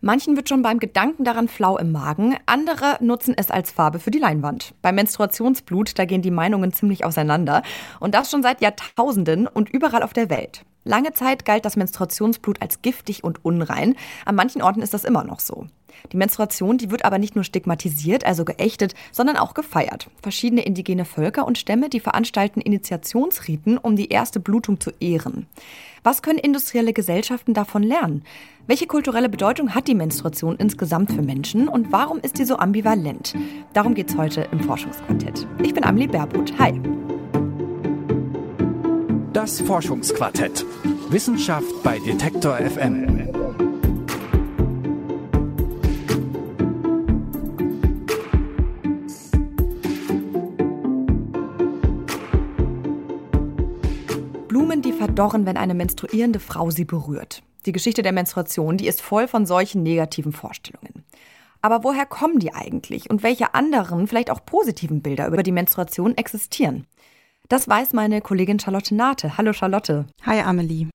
[0.00, 4.12] Manchen wird schon beim Gedanken daran flau im Magen, andere nutzen es als Farbe für
[4.12, 4.74] die Leinwand.
[4.80, 7.62] Beim Menstruationsblut, da gehen die Meinungen ziemlich auseinander.
[7.98, 10.64] Und das schon seit Jahrtausenden und überall auf der Welt.
[10.88, 13.94] Lange Zeit galt das Menstruationsblut als giftig und unrein.
[14.24, 15.66] An manchen Orten ist das immer noch so.
[16.12, 20.08] Die Menstruation, die wird aber nicht nur stigmatisiert, also geächtet, sondern auch gefeiert.
[20.22, 25.46] Verschiedene indigene Völker und Stämme, die veranstalten Initiationsriten, um die erste Blutung zu ehren.
[26.04, 28.24] Was können industrielle Gesellschaften davon lernen?
[28.66, 33.34] Welche kulturelle Bedeutung hat die Menstruation insgesamt für Menschen und warum ist sie so ambivalent?
[33.74, 35.46] Darum geht es heute im Forschungsquartett.
[35.62, 36.58] Ich bin Amelie Baerbuth.
[36.58, 36.80] Hi.
[39.32, 40.64] Das Forschungsquartett.
[41.10, 43.28] Wissenschaft bei Detektor FM.
[54.48, 57.42] Blumen, die verdorren, wenn eine menstruierende Frau sie berührt.
[57.66, 61.04] Die Geschichte der Menstruation, die ist voll von solchen negativen Vorstellungen.
[61.60, 66.16] Aber woher kommen die eigentlich und welche anderen, vielleicht auch positiven Bilder über die Menstruation
[66.16, 66.86] existieren?
[67.50, 69.38] Das weiß meine Kollegin Charlotte Nate.
[69.38, 70.04] Hallo Charlotte.
[70.26, 70.88] Hi Amelie.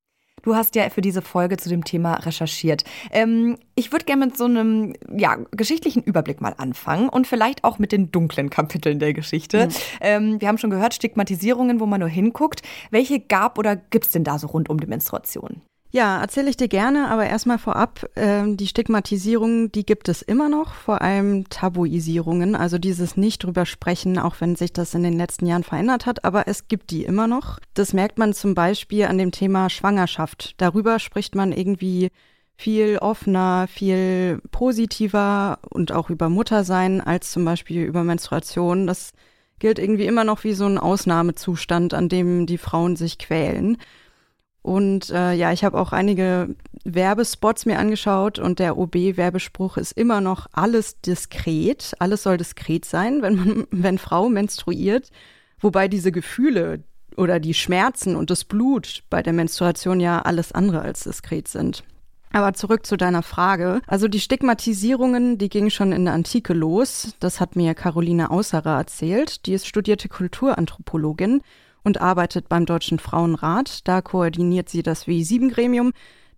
[0.44, 2.84] Du hast ja für diese Folge zu dem Thema recherchiert.
[3.12, 7.80] Ähm, ich würde gerne mit so einem ja, geschichtlichen Überblick mal anfangen und vielleicht auch
[7.80, 9.66] mit den dunklen Kapiteln der Geschichte.
[9.66, 9.72] Mhm.
[10.02, 12.62] Ähm, wir haben schon gehört, Stigmatisierungen, wo man nur hinguckt.
[12.92, 15.62] Welche gab oder gibt es denn da so rund um die Menstruation?
[15.96, 20.50] Ja, erzähle ich dir gerne, aber erstmal vorab, äh, die Stigmatisierung, die gibt es immer
[20.50, 25.16] noch, vor allem Tabuisierungen, also dieses nicht drüber sprechen, auch wenn sich das in den
[25.16, 27.60] letzten Jahren verändert hat, aber es gibt die immer noch.
[27.76, 30.56] Das merkt man zum Beispiel an dem Thema Schwangerschaft.
[30.58, 32.10] Darüber spricht man irgendwie
[32.56, 38.88] viel offener, viel positiver und auch über Muttersein als zum Beispiel über Menstruation.
[38.88, 39.12] Das
[39.60, 43.78] gilt irgendwie immer noch wie so ein Ausnahmezustand, an dem die Frauen sich quälen.
[44.64, 50.22] Und äh, ja, ich habe auch einige Werbespots mir angeschaut und der OB-Werbespruch ist immer
[50.22, 55.12] noch alles diskret, alles soll diskret sein, wenn man, wenn Frau menstruiert,
[55.60, 56.82] wobei diese Gefühle
[57.18, 61.84] oder die Schmerzen und das Blut bei der Menstruation ja alles andere als diskret sind.
[62.32, 63.82] Aber zurück zu deiner Frage.
[63.86, 67.16] Also die Stigmatisierungen, die gingen schon in der Antike los.
[67.20, 69.46] Das hat mir Caroline Ausserer erzählt.
[69.46, 71.42] Die ist studierte Kulturanthropologin
[71.84, 73.88] und arbeitet beim Deutschen Frauenrat.
[73.88, 75.94] Da koordiniert sie das W7-Gremium.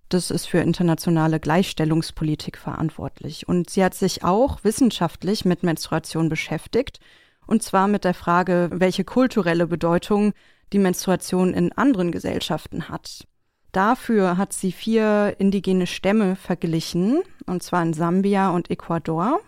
[0.10, 3.48] Das ist für internationale Gleichstellungspolitik verantwortlich.
[3.48, 7.00] Und sie hat sich auch wissenschaftlich mit Menstruation beschäftigt.
[7.48, 10.34] Und zwar mit der Frage, welche kulturelle Bedeutung
[10.74, 13.28] die Menstruation in anderen Gesellschaften hat.
[13.72, 19.42] Dafür hat sie vier indigene Stämme verglichen, und zwar in Sambia und Ecuador.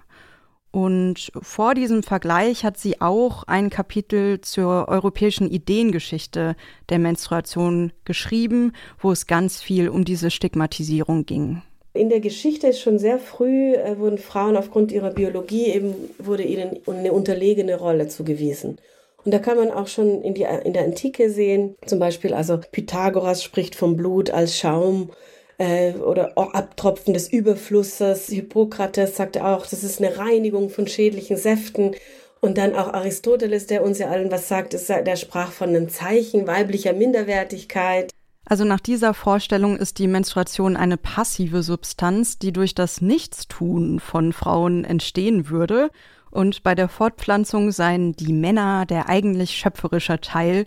[0.77, 6.55] Und vor diesem Vergleich hat sie auch ein Kapitel zur europäischen Ideengeschichte
[6.89, 11.63] der Menstruation geschrieben, wo es ganz viel um diese Stigmatisierung ging.
[11.93, 16.43] In der Geschichte ist schon sehr früh, äh, wurden Frauen aufgrund ihrer Biologie eben, wurde
[16.43, 18.77] ihnen eine unterlegene Rolle zugewiesen.
[19.25, 22.59] Und da kann man auch schon in, die, in der Antike sehen, zum Beispiel, also
[22.71, 25.09] Pythagoras spricht vom Blut als Schaum
[25.57, 28.27] äh, oder Abtropfen des Überflusses.
[28.27, 31.95] Hippokrates sagte auch, das ist eine Reinigung von schädlichen Säften.
[32.39, 35.89] Und dann auch Aristoteles, der uns ja allen was sagt, ist, der sprach von einem
[35.89, 38.11] Zeichen weiblicher Minderwertigkeit.
[38.45, 44.31] Also nach dieser Vorstellung ist die Menstruation eine passive Substanz, die durch das Nichtstun von
[44.31, 45.89] Frauen entstehen würde.
[46.29, 50.65] Und bei der Fortpflanzung seien die Männer der eigentlich schöpferische Teil,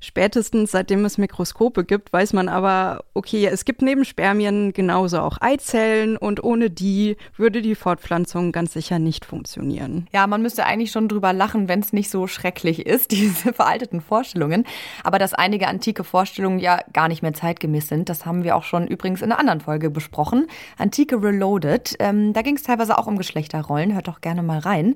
[0.00, 5.38] Spätestens seitdem es Mikroskope gibt, weiß man aber, okay, es gibt neben Spermien genauso auch
[5.40, 10.06] Eizellen und ohne die würde die Fortpflanzung ganz sicher nicht funktionieren.
[10.12, 14.00] Ja, man müsste eigentlich schon drüber lachen, wenn es nicht so schrecklich ist, diese veralteten
[14.00, 14.64] Vorstellungen.
[15.04, 18.64] Aber dass einige antike Vorstellungen ja gar nicht mehr zeitgemäß sind, das haben wir auch
[18.64, 20.46] schon übrigens in einer anderen Folge besprochen.
[20.76, 21.96] Antike Reloaded.
[21.98, 23.94] Ähm, da ging es teilweise auch um Geschlechterrollen.
[23.94, 24.94] Hört doch gerne mal rein.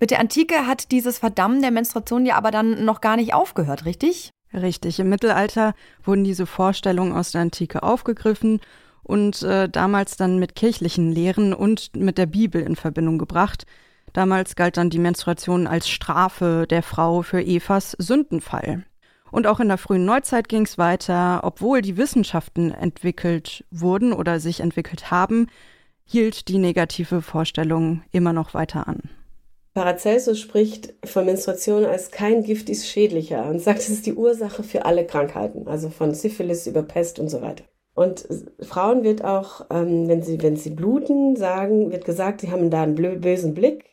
[0.00, 3.84] Mit der Antike hat dieses Verdammen der Menstruation ja aber dann noch gar nicht aufgehört,
[3.84, 4.32] richtig?
[4.52, 8.60] Richtig, im Mittelalter wurden diese Vorstellungen aus der Antike aufgegriffen
[9.02, 13.64] und äh, damals dann mit kirchlichen Lehren und mit der Bibel in Verbindung gebracht.
[14.12, 18.84] Damals galt dann die Menstruation als Strafe der Frau für Evas Sündenfall.
[19.30, 24.40] Und auch in der frühen Neuzeit ging es weiter, obwohl die Wissenschaften entwickelt wurden oder
[24.40, 25.46] sich entwickelt haben,
[26.04, 29.02] hielt die negative Vorstellung immer noch weiter an.
[29.74, 34.62] Paracelsus spricht von Menstruation als kein Gift ist schädlicher und sagt, es ist die Ursache
[34.62, 37.64] für alle Krankheiten, also von Syphilis über Pest und so weiter.
[37.94, 38.26] Und
[38.60, 42.82] Frauen wird auch, ähm, wenn, sie, wenn sie bluten, sagen, wird gesagt, sie haben da
[42.82, 43.84] einen bösen Blick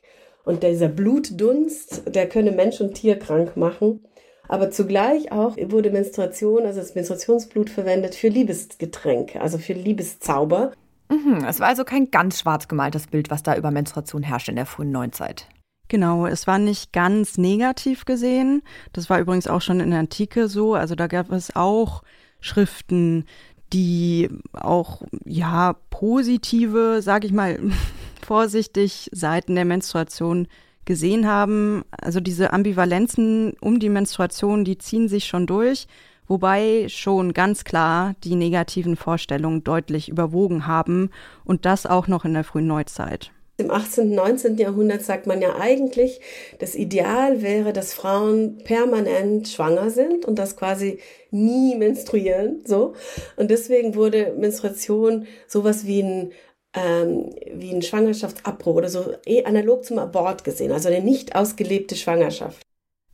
[0.45, 4.05] und dieser Blutdunst, der könne Mensch und Tier krank machen.
[4.47, 10.71] Aber zugleich auch wurde Menstruation, also das Menstruationsblut verwendet für Liebesgetränke, also für Liebeszauber.
[11.09, 14.55] Mhm, es war also kein ganz schwarz gemaltes Bild, was da über Menstruation herrscht in
[14.55, 15.47] der frühen Neuzeit.
[15.89, 18.61] Genau, es war nicht ganz negativ gesehen.
[18.91, 20.73] Das war übrigens auch schon in der Antike so.
[20.73, 22.03] Also da gab es auch
[22.41, 23.25] Schriften,
[23.73, 27.59] die auch ja positive, sage ich mal
[28.25, 30.47] vorsichtig, Seiten der Menstruation
[30.85, 31.83] gesehen haben.
[31.91, 35.87] Also diese Ambivalenzen um die Menstruation, die ziehen sich schon durch,
[36.27, 41.11] wobei schon ganz klar die negativen Vorstellungen deutlich überwogen haben
[41.45, 43.31] und das auch noch in der frühen Neuzeit.
[43.57, 44.57] Im 18., 19.
[44.57, 46.21] Jahrhundert sagt man ja eigentlich,
[46.59, 50.99] das Ideal wäre, dass Frauen permanent schwanger sind und das quasi
[51.31, 52.93] nie menstruieren, so.
[53.35, 56.31] Und deswegen wurde Menstruation sowas wie ein
[56.73, 61.95] ähm, wie ein Schwangerschaftsabbruch oder so eh analog zum Abort gesehen, also eine nicht ausgelebte
[61.95, 62.61] Schwangerschaft.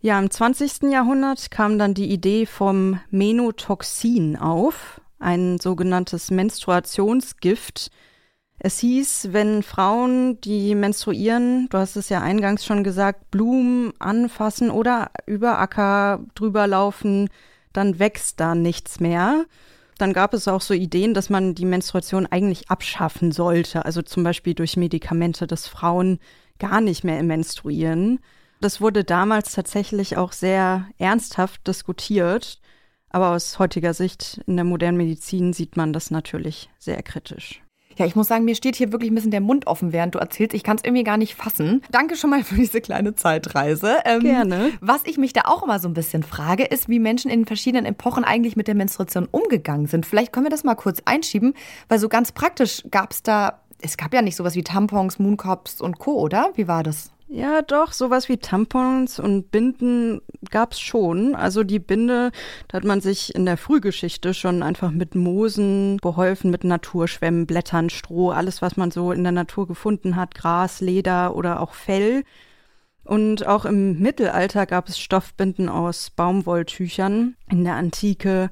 [0.01, 0.91] Ja, im 20.
[0.91, 7.89] Jahrhundert kam dann die Idee vom Menotoxin auf, ein sogenanntes Menstruationsgift,
[8.59, 14.69] es hieß, wenn Frauen, die menstruieren, du hast es ja eingangs schon gesagt, Blumen anfassen
[14.69, 17.29] oder über Acker drüber laufen,
[17.73, 19.45] dann wächst da nichts mehr.
[19.97, 24.23] Dann gab es auch so Ideen, dass man die Menstruation eigentlich abschaffen sollte, also zum
[24.23, 26.19] Beispiel durch Medikamente, dass Frauen
[26.59, 28.19] gar nicht mehr menstruieren.
[28.61, 32.59] Das wurde damals tatsächlich auch sehr ernsthaft diskutiert.
[33.09, 37.62] Aber aus heutiger Sicht in der modernen Medizin sieht man das natürlich sehr kritisch.
[37.97, 40.19] Ja, ich muss sagen, mir steht hier wirklich ein bisschen der Mund offen, während du
[40.19, 40.53] erzählst.
[40.53, 41.81] Ich kann es irgendwie gar nicht fassen.
[41.91, 43.97] Danke schon mal für diese kleine Zeitreise.
[44.05, 44.71] Ähm, Gerne.
[44.81, 47.85] Was ich mich da auch immer so ein bisschen frage, ist, wie Menschen in verschiedenen
[47.85, 50.05] Epochen eigentlich mit der Menstruation umgegangen sind.
[50.05, 51.53] Vielleicht können wir das mal kurz einschieben,
[51.89, 55.81] weil so ganz praktisch gab es da, es gab ja nicht sowas wie Tampons, Mooncops
[55.81, 56.51] und Co., oder?
[56.55, 57.11] Wie war das?
[57.35, 60.21] Ja, doch, sowas wie Tampons und Binden
[60.51, 61.33] gab's schon.
[61.33, 62.29] Also die Binde,
[62.67, 67.89] da hat man sich in der Frühgeschichte schon einfach mit Moosen beholfen, mit Naturschwämmen, Blättern,
[67.89, 72.23] Stroh, alles, was man so in der Natur gefunden hat, Gras, Leder oder auch Fell.
[73.03, 77.35] Und auch im Mittelalter gab es Stoffbinden aus Baumwolltüchern.
[77.49, 78.51] In der Antike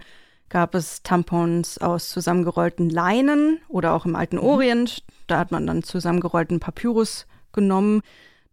[0.49, 4.43] gab es Tampons aus zusammengerollten Leinen oder auch im alten mhm.
[4.43, 5.03] Orient.
[5.27, 8.01] Da hat man dann zusammengerollten Papyrus genommen.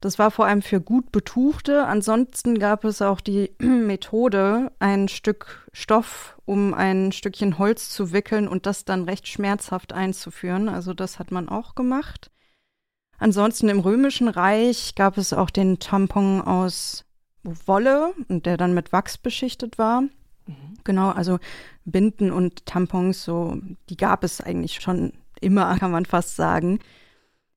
[0.00, 1.84] Das war vor allem für gut Betuchte.
[1.86, 8.48] Ansonsten gab es auch die Methode, ein Stück Stoff um ein Stückchen Holz zu wickeln
[8.48, 10.70] und das dann recht schmerzhaft einzuführen.
[10.70, 12.30] Also das hat man auch gemacht.
[13.18, 17.04] Ansonsten im Römischen Reich gab es auch den Tampon aus
[17.42, 20.02] Wolle und der dann mit Wachs beschichtet war.
[20.02, 20.78] Mhm.
[20.84, 21.38] Genau, also
[21.84, 23.58] Binden und Tampons, so,
[23.90, 26.78] die gab es eigentlich schon immer, kann man fast sagen.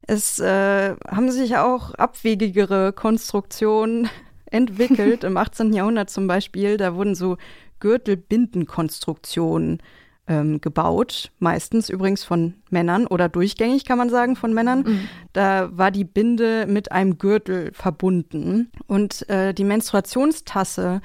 [0.07, 4.09] Es äh, haben sich auch abwegigere Konstruktionen
[4.45, 5.23] entwickelt.
[5.23, 5.73] Im 18.
[5.73, 7.37] Jahrhundert zum Beispiel, da wurden so
[7.79, 9.81] Gürtelbindenkonstruktionen
[10.27, 14.83] ähm, gebaut, meistens übrigens von Männern oder durchgängig kann man sagen von Männern.
[14.83, 15.09] Mhm.
[15.33, 21.01] Da war die Binde mit einem Gürtel verbunden und äh, die Menstruationstasse,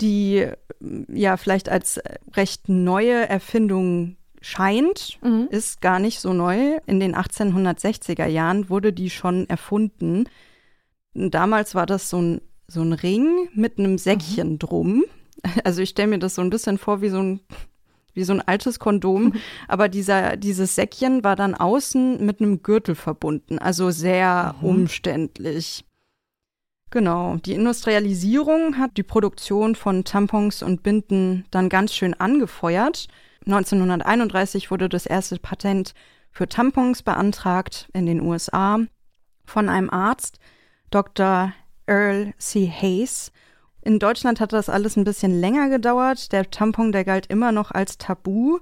[0.00, 0.46] die
[1.08, 2.00] ja vielleicht als
[2.34, 5.48] recht neue Erfindung scheint, mhm.
[5.50, 6.78] ist gar nicht so neu.
[6.86, 10.24] In den 1860er Jahren wurde die schon erfunden.
[11.14, 14.58] Damals war das so ein, so ein Ring mit einem Säckchen mhm.
[14.58, 15.04] drum.
[15.62, 17.40] Also ich stelle mir das so ein bisschen vor wie so ein
[18.18, 19.32] wie so ein altes Kondom, mhm.
[19.68, 24.68] aber dieser, dieses Säckchen war dann außen mit einem Gürtel verbunden, also sehr mhm.
[24.68, 25.84] umständlich.
[26.90, 33.06] Genau, die Industrialisierung hat die Produktion von Tampons und Binden dann ganz schön angefeuert.
[33.48, 35.94] 1931 wurde das erste Patent
[36.30, 38.80] für Tampons beantragt in den USA
[39.46, 40.38] von einem Arzt,
[40.90, 41.52] Dr.
[41.86, 42.70] Earl C.
[42.70, 43.32] Hayes.
[43.80, 46.32] In Deutschland hat das alles ein bisschen länger gedauert.
[46.32, 48.58] Der Tampon, der galt immer noch als Tabu.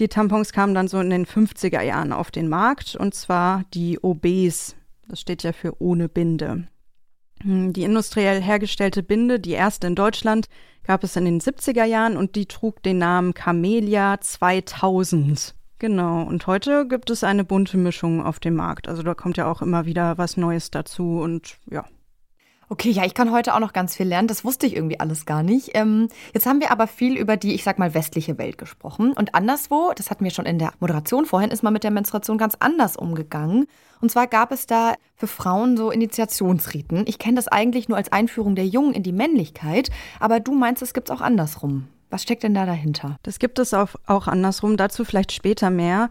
[0.00, 4.00] Die Tampons kamen dann so in den 50er Jahren auf den Markt und zwar die
[4.02, 4.74] OBs.
[5.08, 6.66] Das steht ja für ohne Binde.
[7.42, 10.48] Hm, die industriell hergestellte Binde, die erste in Deutschland,
[10.86, 15.54] gab es in den 70er Jahren und die trug den Namen Camellia 2000.
[15.78, 18.88] Genau, und heute gibt es eine bunte Mischung auf dem Markt.
[18.88, 21.84] Also da kommt ja auch immer wieder was Neues dazu und ja.
[22.68, 24.26] Okay, ja, ich kann heute auch noch ganz viel lernen.
[24.26, 25.70] Das wusste ich irgendwie alles gar nicht.
[25.74, 29.12] Ähm, jetzt haben wir aber viel über die, ich sag mal, westliche Welt gesprochen.
[29.12, 32.38] Und anderswo, das hatten wir schon in der Moderation vorhin, ist man mit der Menstruation
[32.38, 33.66] ganz anders umgegangen.
[34.00, 37.04] Und zwar gab es da für Frauen so Initiationsriten.
[37.06, 40.82] Ich kenne das eigentlich nur als Einführung der Jungen in die Männlichkeit, aber du meinst,
[40.82, 41.86] es gibt es auch andersrum.
[42.10, 43.16] Was steckt denn da dahinter?
[43.22, 46.10] Das gibt es auch, auch andersrum, dazu vielleicht später mehr.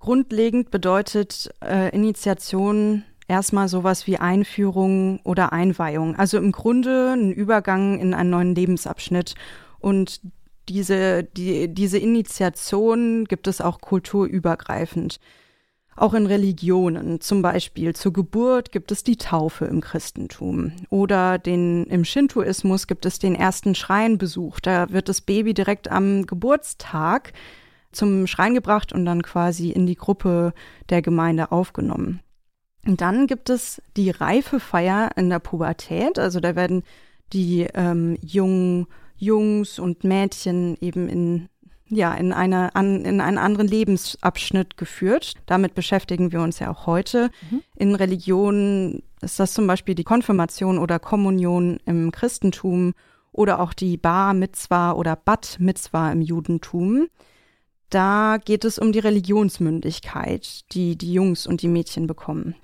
[0.00, 6.16] Grundlegend bedeutet äh, Initiation erstmal sowas wie Einführung oder Einweihung.
[6.16, 9.34] Also im Grunde ein Übergang in einen neuen Lebensabschnitt.
[9.78, 10.20] Und
[10.68, 15.20] diese, die, diese Initiation gibt es auch kulturübergreifend.
[15.96, 21.84] Auch in Religionen, zum Beispiel zur Geburt gibt es die Taufe im Christentum oder den,
[21.84, 24.58] im Shintoismus gibt es den ersten Schreinbesuch.
[24.58, 27.32] Da wird das Baby direkt am Geburtstag
[27.92, 30.52] zum Schrein gebracht und dann quasi in die Gruppe
[30.90, 32.20] der Gemeinde aufgenommen.
[32.86, 36.18] Und dann gibt es die Reifefeier in der Pubertät.
[36.18, 36.82] Also da werden
[37.32, 38.86] die ähm, jungen
[39.16, 41.48] Jungs und Mädchen eben in
[41.88, 45.34] ja, in, eine, an, in einen anderen Lebensabschnitt geführt.
[45.46, 47.30] Damit beschäftigen wir uns ja auch heute.
[47.50, 47.62] Mhm.
[47.76, 52.94] In Religionen ist das zum Beispiel die Konfirmation oder Kommunion im Christentum
[53.32, 57.08] oder auch die Bar Mitzwa oder Bat Mitzwa im Judentum.
[57.90, 62.54] Da geht es um die Religionsmündigkeit, die die Jungs und die Mädchen bekommen.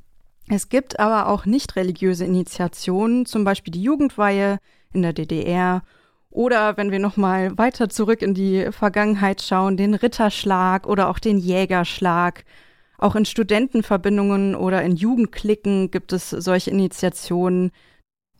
[0.53, 4.59] Es gibt aber auch nicht religiöse Initiationen, zum Beispiel die Jugendweihe
[4.93, 5.83] in der DDR
[6.29, 11.39] oder wenn wir nochmal weiter zurück in die Vergangenheit schauen, den Ritterschlag oder auch den
[11.39, 12.45] Jägerschlag.
[12.99, 17.71] Auch in Studentenverbindungen oder in Jugendklicken gibt es solche Initiationen.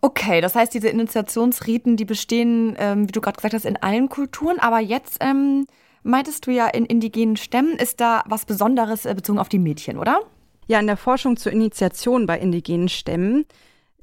[0.01, 4.09] Okay, das heißt, diese Initiationsriten, die bestehen, ähm, wie du gerade gesagt hast, in allen
[4.09, 4.59] Kulturen.
[4.59, 5.67] Aber jetzt ähm,
[6.03, 9.97] meintest du ja, in indigenen Stämmen ist da was Besonderes äh, bezogen auf die Mädchen,
[9.97, 10.21] oder?
[10.71, 13.45] Ja, in der Forschung zur Initiation bei indigenen Stämmen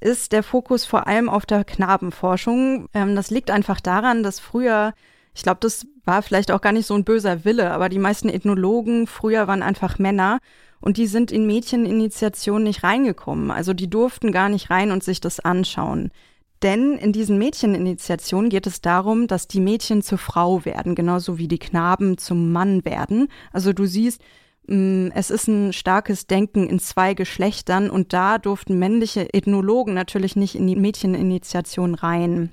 [0.02, 2.90] ist der Fokus vor allem auf der Knabenforschung.
[2.94, 4.94] Ähm, das liegt einfach daran, dass früher,
[5.34, 8.28] ich glaube, das war vielleicht auch gar nicht so ein böser Wille, aber die meisten
[8.28, 10.40] Ethnologen früher waren einfach Männer
[10.82, 13.50] und die sind in Mädcheninitiationen nicht reingekommen.
[13.50, 16.12] Also die durften gar nicht rein und sich das anschauen.
[16.64, 21.48] Denn in diesen Mädcheninitiationen geht es darum, dass die Mädchen zur Frau werden, genauso wie
[21.48, 23.30] die Knaben zum Mann werden.
[23.54, 24.22] Also du siehst,
[24.70, 30.56] es ist ein starkes Denken in zwei Geschlechtern und da durften männliche Ethnologen natürlich nicht
[30.56, 32.52] in die Mädcheninitiation rein.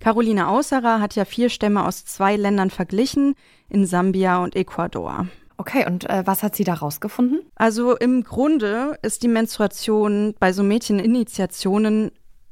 [0.00, 3.34] Caroline Ausserer hat ja vier Stämme aus zwei Ländern verglichen,
[3.68, 5.26] in Sambia und Ecuador.
[5.56, 7.40] Okay, und äh, was hat sie da rausgefunden?
[7.54, 12.10] Also im Grunde ist die Menstruation bei so Mädcheninitiationen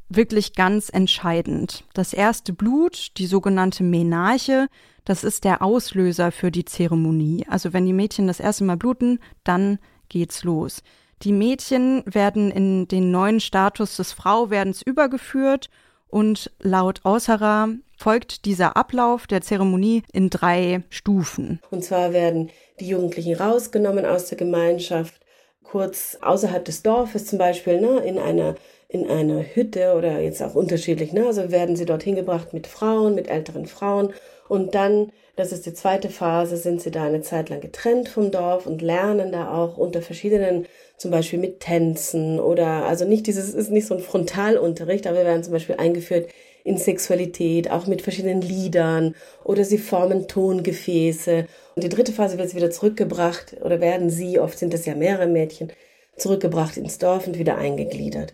[0.08, 1.84] wirklich ganz entscheidend.
[1.92, 4.68] Das erste Blut, die sogenannte Menarche,
[5.04, 7.44] das ist der Auslöser für die Zeremonie.
[7.48, 10.82] Also wenn die Mädchen das erste Mal bluten, dann geht's los.
[11.22, 15.70] Die Mädchen werden in den neuen Status des Frauwerdens übergeführt
[16.08, 21.60] und laut Außerer folgt dieser Ablauf der Zeremonie in drei Stufen.
[21.70, 25.14] Und zwar werden die Jugendlichen rausgenommen aus der Gemeinschaft,
[25.62, 28.56] kurz außerhalb des Dorfes zum Beispiel, ne, in einer
[28.88, 31.26] in einer Hütte oder jetzt auch unterschiedlich, ne?
[31.26, 34.12] Also werden sie dorthin gebracht mit Frauen, mit älteren Frauen
[34.48, 38.30] und dann, das ist die zweite Phase, sind sie da eine Zeit lang getrennt vom
[38.30, 43.54] Dorf und lernen da auch unter verschiedenen, zum Beispiel mit Tänzen oder, also nicht dieses,
[43.54, 46.28] ist nicht so ein Frontalunterricht, aber wir werden zum Beispiel eingeführt
[46.62, 51.46] in Sexualität, auch mit verschiedenen Liedern oder sie formen Tongefäße.
[51.74, 55.26] Und die dritte Phase wird wieder zurückgebracht oder werden sie, oft sind es ja mehrere
[55.26, 55.72] Mädchen,
[56.16, 58.32] zurückgebracht ins Dorf und wieder eingegliedert.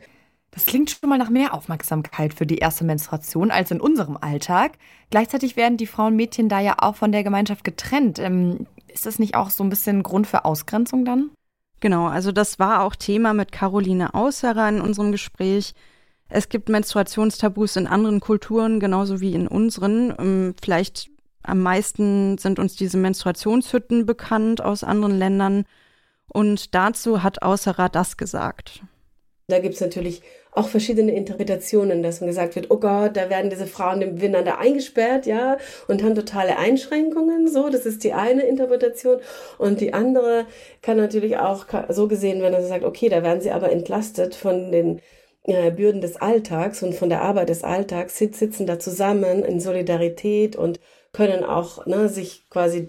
[0.53, 4.73] Das klingt schon mal nach mehr Aufmerksamkeit für die erste Menstruation als in unserem Alltag.
[5.11, 8.19] Gleichzeitig werden die Frauen und Mädchen da ja auch von der Gemeinschaft getrennt.
[8.19, 11.31] Ähm, ist das nicht auch so ein bisschen Grund für Ausgrenzung dann?
[11.79, 15.75] Genau, also das war auch Thema mit Caroline Ausserer in unserem Gespräch.
[16.29, 20.15] Es gibt Menstruationstabus in anderen Kulturen, genauso wie in unseren.
[20.19, 21.11] Ähm, vielleicht
[21.43, 25.65] am meisten sind uns diese Menstruationshütten bekannt aus anderen Ländern.
[26.29, 28.83] Und dazu hat Ausserer das gesagt.
[29.51, 33.51] Da gibt es natürlich auch verschiedene Interpretationen, dass man gesagt wird, oh Gott, da werden
[33.51, 38.43] diese Frauen im da eingesperrt, ja, und haben totale Einschränkungen, so, das ist die eine
[38.43, 39.21] Interpretation.
[39.59, 40.47] Und die andere
[40.83, 44.35] kann natürlich auch so gesehen werden, dass man sagt, okay, da werden sie aber entlastet
[44.35, 45.01] von den
[45.45, 50.57] äh, Bürden des Alltags und von der Arbeit des Alltags, sitzen da zusammen in Solidarität
[50.57, 50.81] und
[51.13, 52.89] können auch ne, sich quasi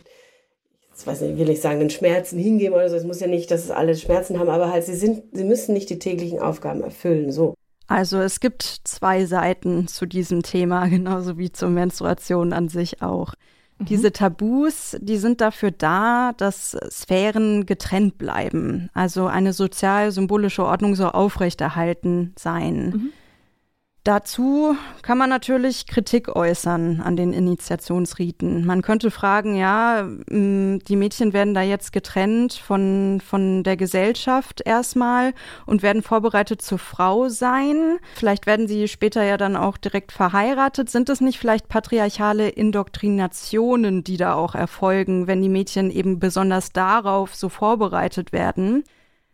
[1.02, 2.96] ich weiß nicht, will ich sagen, den Schmerzen hingeben oder so.
[2.96, 5.74] Es muss ja nicht, dass es alle Schmerzen haben, aber halt, sie sind, sie müssen
[5.74, 7.56] nicht die täglichen Aufgaben erfüllen, so.
[7.88, 13.34] Also es gibt zwei Seiten zu diesem Thema, genauso wie zur Menstruation an sich auch.
[13.80, 13.86] Mhm.
[13.86, 18.90] Diese Tabus, die sind dafür da, dass Sphären getrennt bleiben.
[18.94, 22.76] Also eine sozial-symbolische Ordnung soll aufrechterhalten sein.
[22.90, 23.14] Mhm.
[24.04, 28.66] Dazu kann man natürlich Kritik äußern an den Initiationsriten.
[28.66, 34.62] Man könnte fragen, ja, mm, die Mädchen werden da jetzt getrennt von, von der Gesellschaft
[34.66, 35.36] erstmal
[35.68, 38.00] und werden vorbereitet zur Frau sein.
[38.16, 40.90] Vielleicht werden sie später ja dann auch direkt verheiratet.
[40.90, 46.72] Sind es nicht vielleicht patriarchale Indoktrinationen, die da auch erfolgen, wenn die Mädchen eben besonders
[46.72, 48.84] darauf so vorbereitet werden?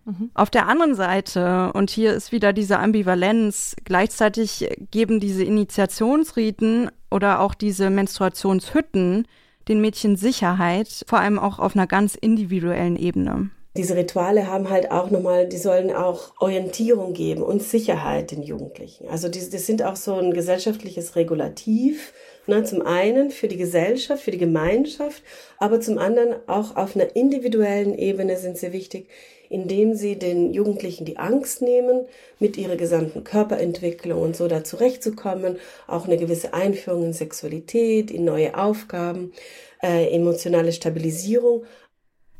[0.08, 0.32] Mhm.
[0.34, 7.42] Auf der anderen Seite, und hier ist wieder diese Ambivalenz, gleichzeitig geben diese Initiationsriten oder
[7.42, 9.28] auch diese Menstruationshütten
[9.68, 13.50] den Mädchen Sicherheit, vor allem auch auf einer ganz individuellen Ebene.
[13.76, 19.10] diese Rituale haben halt auch nochmal, die sollen auch Orientierung geben und Sicherheit den Jugendlichen.
[19.10, 22.14] Also die, das sind auch so ein gesellschaftliches Regulativ,
[22.48, 25.22] ne, zum einen für die Gesellschaft, für die Gemeinschaft,
[25.58, 29.10] aber zum anderen auch auf einer individuellen Ebene sind sie wichtig,
[29.50, 32.06] indem sie den Jugendlichen die Angst nehmen,
[32.40, 38.26] mit ihrer gesamten Körperentwicklung und so da zurechtzukommen, auch eine gewisse Einführung in Sexualität, in
[38.26, 39.34] neue Aufgaben,
[39.82, 41.66] äh, emotionale Stabilisierung.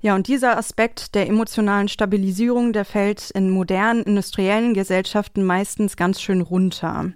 [0.02, 6.22] Ja, und dieser Aspekt der emotionalen Stabilisierung, der fällt in modernen industriellen Gesellschaften meistens ganz
[6.22, 7.14] schön runter.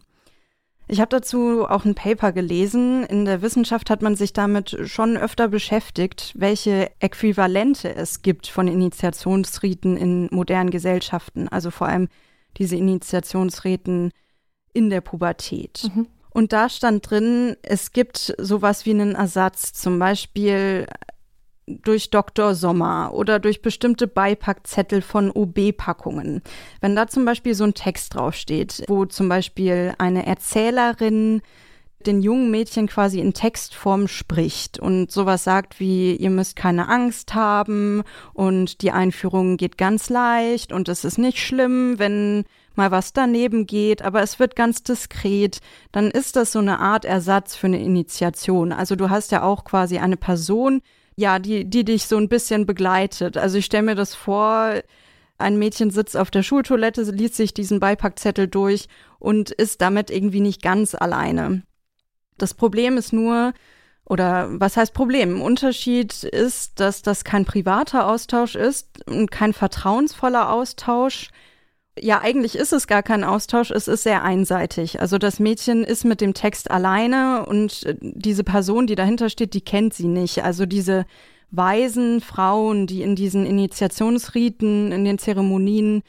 [0.92, 3.06] Ich habe dazu auch ein Paper gelesen.
[3.06, 8.68] In der Wissenschaft hat man sich damit schon öfter beschäftigt, welche Äquivalente es gibt von
[8.68, 12.10] Initiationsriten in modernen Gesellschaften, also vor allem
[12.58, 14.12] diese Initiationsriten
[14.74, 15.90] in der Pubertät.
[15.96, 16.08] Mhm.
[16.30, 20.88] Und da stand drin, es gibt sowas wie einen Ersatz, zum Beispiel
[21.68, 22.56] durch Dr.
[22.56, 26.42] Sommer oder durch bestimmte Beipackzettel von OB-Packungen.
[26.82, 31.42] Wenn da zum Beispiel so ein Text draufsteht, wo zum Beispiel eine Erzählerin
[32.02, 37.34] den jungen Mädchen quasi in Textform spricht und sowas sagt wie, ihr müsst keine Angst
[37.36, 38.04] haben
[38.34, 43.68] und die Einführung geht ganz leicht und es ist nicht schlimm, wenn mal was daneben
[43.68, 45.60] geht, aber es wird ganz diskret,
[45.92, 48.72] dann ist das so eine Art Ersatz für eine Initiation.
[48.72, 50.82] Also du hast ja auch quasi eine Person,
[51.16, 53.38] ja, die, die dich so ein bisschen begleitet.
[53.38, 54.82] Also ich stelle mir das vor,
[55.38, 58.88] ein Mädchen sitzt auf der Schultoilette, liest sich diesen Beipackzettel durch
[59.20, 61.64] und ist damit irgendwie nicht ganz alleine.
[62.38, 63.54] Das Problem ist nur,
[64.06, 65.42] oder was heißt Problem?
[65.42, 71.30] Unterschied ist, dass das kein privater Austausch ist und kein vertrauensvoller Austausch,
[72.00, 75.02] ja, eigentlich ist es gar kein Austausch, es ist sehr einseitig.
[75.02, 79.54] Also das Mädchen ist mit dem Text alleine und äh, diese Person, die dahinter steht,
[79.54, 80.44] die kennt sie nicht.
[80.44, 81.06] Also diese
[81.52, 86.02] weisen Frauen, die in diesen Initiationsriten, in den Zeremonien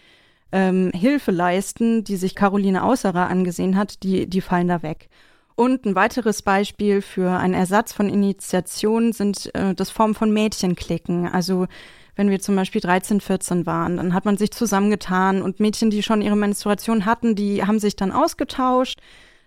[0.52, 5.08] ähm, Hilfe leisten, die sich Caroline Ausserer angesehen hat, die, die fallen da weg.
[5.54, 11.28] Und ein weiteres Beispiel für einen Ersatz von Initiationen sind äh, das Form von Mädchenklicken.
[11.28, 11.66] Also
[12.14, 16.02] wenn wir zum Beispiel 13, 14 waren, dann hat man sich zusammengetan und Mädchen, die
[16.02, 19.00] schon ihre Menstruation hatten, die haben sich dann ausgetauscht.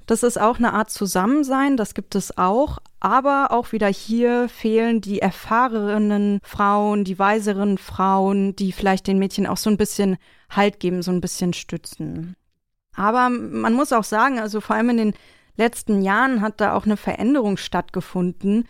[0.05, 2.77] Das ist auch eine Art Zusammensein, das gibt es auch.
[2.99, 9.47] Aber auch wieder hier fehlen die erfahrenen Frauen, die weiseren Frauen, die vielleicht den Mädchen
[9.47, 10.17] auch so ein bisschen
[10.49, 12.35] Halt geben, so ein bisschen stützen.
[12.95, 15.13] Aber man muss auch sagen, also vor allem in den
[15.57, 18.67] letzten Jahren hat da auch eine Veränderung stattgefunden.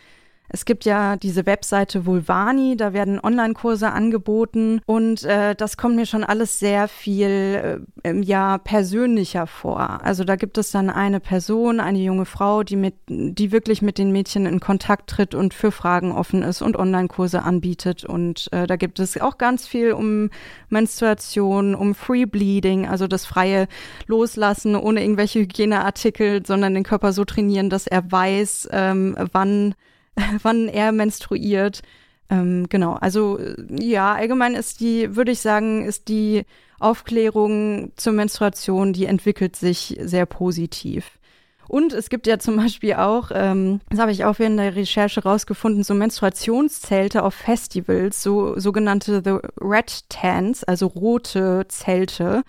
[0.50, 6.06] Es gibt ja diese Webseite Vulvani, da werden Online-Kurse angeboten und äh, das kommt mir
[6.06, 10.04] schon alles sehr viel äh, ja persönlicher vor.
[10.04, 13.98] Also da gibt es dann eine Person, eine junge Frau, die mit, die wirklich mit
[13.98, 18.06] den Mädchen in Kontakt tritt und für Fragen offen ist und Online-Kurse anbietet.
[18.06, 20.30] Und äh, da gibt es auch ganz viel um
[20.70, 23.68] Menstruation, um Free Bleeding, also das freie
[24.08, 29.76] Loslassen ohne irgendwelche Hygieneartikel, sondern den Körper so trainieren, dass er weiß, ähm, wann
[30.42, 31.82] wann er menstruiert.
[32.30, 36.44] Ähm, genau, also ja, allgemein ist die, würde ich sagen, ist die
[36.80, 41.20] Aufklärung zur Menstruation, die entwickelt sich sehr positiv.
[41.68, 45.24] Und es gibt ja zum Beispiel auch, ähm, das habe ich auch während der Recherche
[45.24, 52.44] rausgefunden, so Menstruationszelte auf Festivals, so sogenannte The Red Tents, also rote Zelte.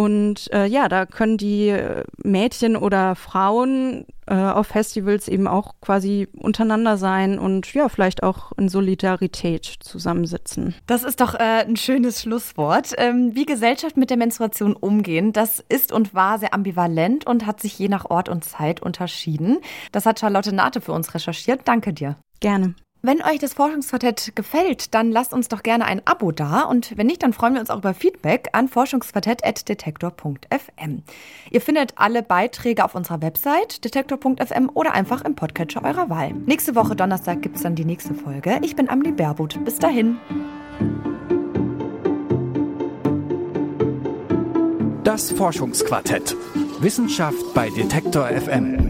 [0.00, 1.76] Und äh, ja, da können die
[2.24, 8.52] Mädchen oder Frauen äh, auf Festivals eben auch quasi untereinander sein und ja, vielleicht auch
[8.56, 10.74] in Solidarität zusammensitzen.
[10.86, 12.94] Das ist doch äh, ein schönes Schlusswort.
[12.96, 17.60] Ähm, wie Gesellschaft mit der Menstruation umgehen, das ist und war sehr ambivalent und hat
[17.60, 19.58] sich je nach Ort und Zeit unterschieden.
[19.92, 21.60] Das hat Charlotte Nate für uns recherchiert.
[21.66, 22.16] Danke dir.
[22.40, 22.74] Gerne.
[23.02, 27.06] Wenn euch das Forschungsquartett gefällt, dann lasst uns doch gerne ein Abo da und wenn
[27.06, 31.02] nicht, dann freuen wir uns auch über Feedback an forschungsquartett.detektor.fm.
[31.50, 36.34] Ihr findet alle Beiträge auf unserer Website detektor.fm oder einfach im Podcatcher eurer Wahl.
[36.44, 38.58] Nächste Woche Donnerstag gibt es dann die nächste Folge.
[38.60, 39.64] Ich bin Amelie Baerbuth.
[39.64, 40.18] Bis dahin.
[45.04, 46.36] Das Forschungsquartett.
[46.80, 48.89] Wissenschaft bei Detektor FM.